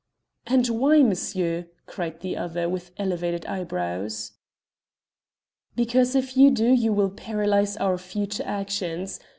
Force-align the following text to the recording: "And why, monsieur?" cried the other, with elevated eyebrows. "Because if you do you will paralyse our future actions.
"And 0.47 0.65
why, 0.67 1.03
monsieur?" 1.03 1.67
cried 1.85 2.21
the 2.21 2.35
other, 2.35 2.67
with 2.67 2.89
elevated 2.97 3.45
eyebrows. 3.45 4.31
"Because 5.75 6.15
if 6.15 6.35
you 6.35 6.49
do 6.49 6.71
you 6.71 6.91
will 6.91 7.11
paralyse 7.11 7.77
our 7.79 7.99
future 7.99 8.41
actions. 8.43 9.19